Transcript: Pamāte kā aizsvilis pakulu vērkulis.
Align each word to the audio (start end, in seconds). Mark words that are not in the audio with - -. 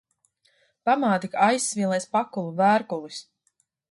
Pamāte 0.89 1.29
kā 1.33 1.43
aizsvilis 1.49 2.09
pakulu 2.17 2.57
vērkulis. 2.63 3.23